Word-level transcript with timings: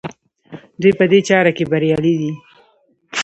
دوی 0.81 0.93
په 0.99 1.05
دې 1.11 1.19
چاره 1.29 1.51
کې 1.57 1.63
بریالي 1.71 2.13
دي. 2.21 2.31